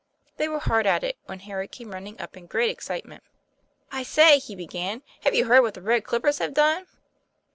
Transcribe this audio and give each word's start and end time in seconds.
They 0.37 0.47
were 0.47 0.57
hard 0.57 0.87
at 0.87 1.03
it, 1.03 1.17
when 1.27 1.41
Harry 1.41 1.67
came 1.67 1.91
running 1.93 2.19
up 2.19 2.35
in 2.35 2.47
great 2.47 2.71
excitement. 2.71 3.21
"I 3.91 4.01
say," 4.01 4.39
he 4.39 4.55
began, 4.55 5.03
"have 5.25 5.35
you 5.35 5.45
heard 5.45 5.61
what 5.61 5.75
the 5.75 5.81
Red 5.83 6.05
Clippers 6.05 6.39
have 6.39 6.55
done 6.55 6.87